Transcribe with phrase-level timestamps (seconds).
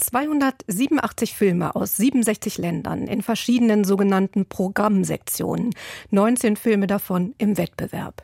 [0.00, 5.70] 287 Filme aus 67 Ländern in verschiedenen sogenannten Programmsektionen,
[6.10, 8.22] 19 Filme davon im Wettbewerb.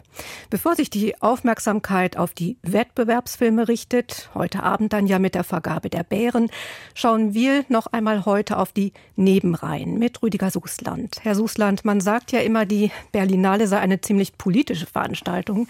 [0.49, 5.91] Bevor sich die Aufmerksamkeit auf die Wettbewerbsfilme richtet, heute Abend dann ja mit der Vergabe
[5.91, 6.51] der Bären,
[6.95, 11.19] schauen wir noch einmal heute auf die Nebenreihen mit Rüdiger Susland.
[11.23, 15.69] Herr Susland, man sagt ja immer, die Berlinale sei eine ziemlich politische Veranstaltung.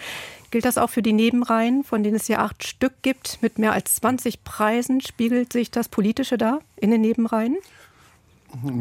[0.50, 3.72] Gilt das auch für die Nebenreihen, von denen es ja acht Stück gibt, mit mehr
[3.72, 5.00] als 20 Preisen?
[5.00, 7.56] Spiegelt sich das Politische da in den Nebenreihen?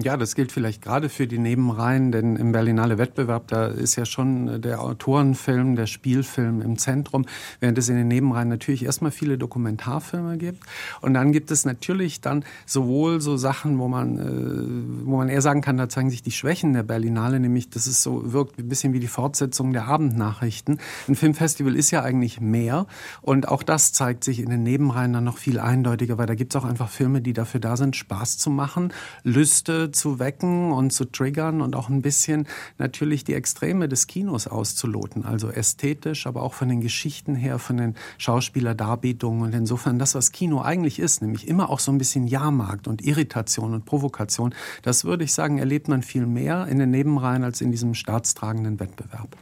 [0.03, 4.05] Ja, das gilt vielleicht gerade für die Nebenreihen, denn im Berlinale Wettbewerb, da ist ja
[4.05, 7.25] schon der Autorenfilm, der Spielfilm im Zentrum,
[7.59, 10.63] während es in den Nebenreihen natürlich erstmal viele Dokumentarfilme gibt.
[11.01, 15.41] Und dann gibt es natürlich dann sowohl so Sachen, wo man, äh, wo man eher
[15.41, 18.69] sagen kann, da zeigen sich die Schwächen der Berlinale, nämlich, dass es so wirkt ein
[18.69, 20.79] bisschen wie die Fortsetzung der Abendnachrichten.
[21.07, 22.85] Ein Filmfestival ist ja eigentlich mehr
[23.21, 26.55] und auch das zeigt sich in den Nebenreihen dann noch viel eindeutiger, weil da gibt
[26.55, 30.73] es auch einfach Filme, die dafür da sind, Spaß zu machen, Lust Lüste zu wecken
[30.73, 32.45] und zu triggern und auch ein bisschen
[32.77, 35.23] natürlich die Extreme des Kinos auszuloten.
[35.23, 39.43] Also ästhetisch, aber auch von den Geschichten her, von den Schauspielerdarbietungen.
[39.43, 43.01] Und insofern das, was Kino eigentlich ist, nämlich immer auch so ein bisschen Jahrmarkt und
[43.01, 47.61] Irritation und Provokation, das würde ich sagen, erlebt man viel mehr in den Nebenreihen als
[47.61, 49.37] in diesem staatstragenden Wettbewerb.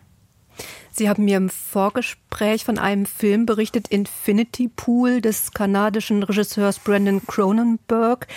[0.92, 7.20] Sie haben mir im Vorgespräch von einem Film berichtet, Infinity Pool des kanadischen Regisseurs Brandon
[7.26, 8.28] Cronenberg.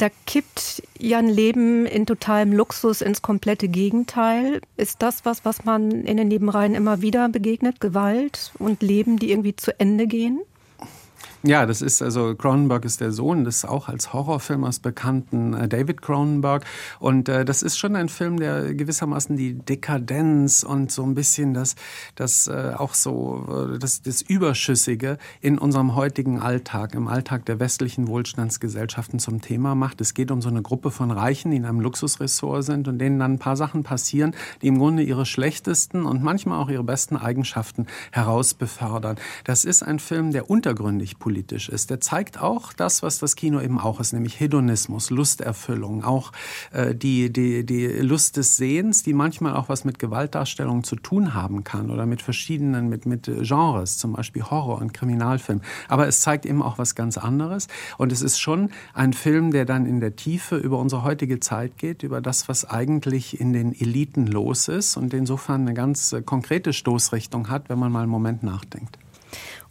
[0.00, 4.62] Da kippt ja ein Leben in totalem Luxus ins komplette Gegenteil.
[4.78, 7.82] Ist das was, was man in den Nebenreihen immer wieder begegnet?
[7.82, 10.40] Gewalt und Leben, die irgendwie zu Ende gehen?
[11.42, 16.02] Ja, das ist also Cronenberg ist der Sohn des auch als Horrorfilmers bekannten äh, David
[16.02, 16.66] Cronenberg
[16.98, 21.54] und äh, das ist schon ein Film, der gewissermaßen die Dekadenz und so ein bisschen
[21.54, 21.76] das
[22.14, 27.58] das äh, auch so äh, das das überschüssige in unserem heutigen Alltag, im Alltag der
[27.58, 30.02] westlichen Wohlstandsgesellschaften zum Thema macht.
[30.02, 33.18] Es geht um so eine Gruppe von Reichen, die in einem Luxusressort sind und denen
[33.18, 37.16] dann ein paar Sachen passieren, die im Grunde ihre schlechtesten und manchmal auch ihre besten
[37.16, 39.16] Eigenschaften herausbefördern.
[39.44, 41.90] Das ist ein Film, der untergründig politisch politisch ist.
[41.90, 46.32] Der zeigt auch das, was das Kino eben auch ist, nämlich Hedonismus, Lusterfüllung, auch
[46.72, 51.32] äh, die, die, die Lust des Sehens, die manchmal auch was mit Gewaltdarstellung zu tun
[51.32, 55.60] haben kann oder mit verschiedenen, mit, mit Genres, zum Beispiel Horror und Kriminalfilm.
[55.86, 57.68] Aber es zeigt eben auch was ganz anderes.
[57.96, 61.78] Und es ist schon ein Film, der dann in der Tiefe über unsere heutige Zeit
[61.78, 66.22] geht, über das, was eigentlich in den Eliten los ist und insofern eine ganz äh,
[66.22, 68.98] konkrete Stoßrichtung hat, wenn man mal einen Moment nachdenkt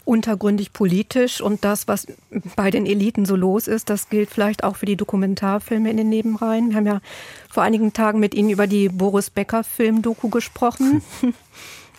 [0.09, 2.07] untergründig politisch und das, was
[2.55, 6.09] bei den Eliten so los ist, das gilt vielleicht auch für die Dokumentarfilme in den
[6.09, 6.69] Nebenreihen.
[6.69, 7.01] Wir haben ja
[7.47, 11.03] vor einigen Tagen mit Ihnen über die Boris Becker Film-Doku gesprochen.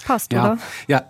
[0.07, 0.59] Passt, ja, oder?
[0.89, 1.05] Ja,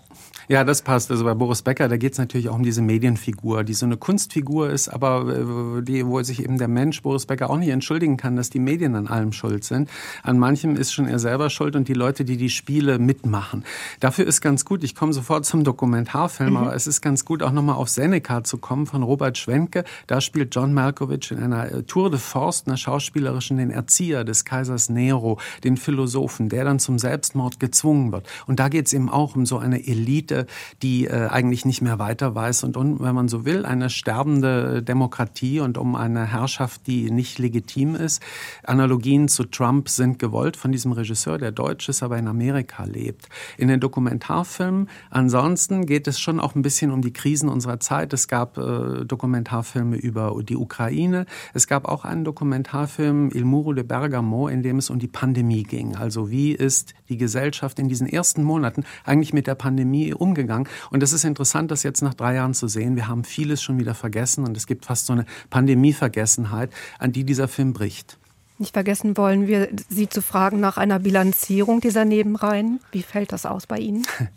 [0.50, 1.12] ja, das passt.
[1.12, 3.96] Also bei Boris Becker, da geht es natürlich auch um diese Medienfigur, die so eine
[3.96, 8.16] Kunstfigur ist, aber äh, die, wo sich eben der Mensch Boris Becker auch nicht entschuldigen
[8.16, 9.88] kann, dass die Medien an allem schuld sind.
[10.24, 13.62] An manchem ist schon er selber schuld und die Leute, die die Spiele mitmachen.
[14.00, 16.56] Dafür ist ganz gut, ich komme sofort zum Dokumentarfilm, mhm.
[16.56, 19.84] aber es ist ganz gut, auch nochmal auf Seneca zu kommen von Robert Schwenke.
[20.08, 24.44] Da spielt John Malkovich in einer äh, Tour de Force, einer schauspielerischen, den Erzieher des
[24.44, 28.26] Kaisers Nero, den Philosophen, der dann zum Selbstmord gezwungen wird.
[28.48, 30.39] Und da geht es eben auch um so eine Elite,
[30.82, 35.60] die äh, eigentlich nicht mehr weiter weiß und, wenn man so will, eine sterbende Demokratie
[35.60, 38.22] und um eine Herrschaft, die nicht legitim ist.
[38.64, 43.28] Analogien zu Trump sind gewollt von diesem Regisseur, der deutsch ist, aber in Amerika lebt.
[43.56, 48.12] In den Dokumentarfilmen ansonsten geht es schon auch ein bisschen um die Krisen unserer Zeit.
[48.12, 51.26] Es gab äh, Dokumentarfilme über die Ukraine.
[51.54, 55.62] Es gab auch einen Dokumentarfilm Il Muro de Bergamo, in dem es um die Pandemie
[55.62, 55.96] ging.
[55.96, 60.14] Also wie ist die Gesellschaft in diesen ersten Monaten eigentlich mit der Pandemie?
[60.20, 60.68] Umgegangen.
[60.90, 62.96] Und es ist interessant, das jetzt nach drei Jahren zu sehen.
[62.96, 67.24] Wir haben vieles schon wieder vergessen und es gibt fast so eine Pandemievergessenheit, an die
[67.24, 68.18] dieser Film bricht.
[68.60, 72.80] Nicht vergessen wollen wir, Sie zu fragen nach einer Bilanzierung dieser Nebenreihen.
[72.92, 74.06] Wie fällt das aus bei Ihnen?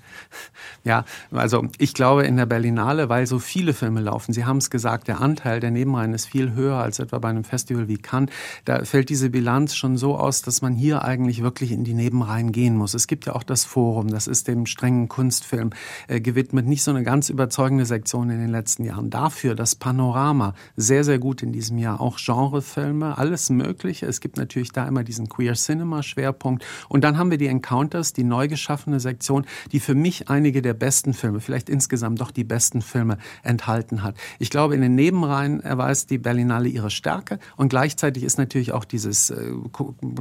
[0.83, 4.69] Ja, also ich glaube in der Berlinale, weil so viele Filme laufen, Sie haben es
[4.69, 8.29] gesagt, der Anteil der Nebenreihen ist viel höher als etwa bei einem Festival wie Cannes.
[8.65, 12.51] Da fällt diese Bilanz schon so aus, dass man hier eigentlich wirklich in die Nebenreihen
[12.51, 12.93] gehen muss.
[12.93, 15.71] Es gibt ja auch das Forum, das ist dem strengen Kunstfilm
[16.07, 19.09] äh, gewidmet, nicht so eine ganz überzeugende Sektion in den letzten Jahren.
[19.09, 22.01] Dafür das Panorama sehr, sehr gut in diesem Jahr.
[22.01, 26.63] Auch Genrefilme, alles Mögliche es gibt natürlich da immer diesen Queer Cinema Schwerpunkt.
[26.87, 30.75] Und dann haben wir die Encounters, die neu geschaffene Sektion, die für mich einige der
[30.75, 34.15] besten Filme, vielleicht insgesamt doch die besten Filme enthalten hat.
[34.37, 38.85] Ich glaube, in den Nebenreihen erweist die Berlinale ihre Stärke und gleichzeitig ist natürlich auch
[38.85, 39.51] dieses äh,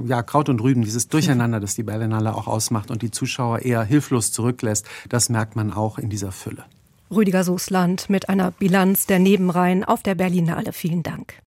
[0.06, 3.82] ja, Kraut und Rüben, dieses Durcheinander, das die Berlinale auch ausmacht und die Zuschauer eher
[3.84, 4.86] hilflos zurücklässt.
[5.08, 6.64] Das merkt man auch in dieser Fülle.
[7.10, 10.72] Rüdiger Soßland mit einer Bilanz der Nebenreihen auf der Berlinale.
[10.72, 11.42] Vielen Dank.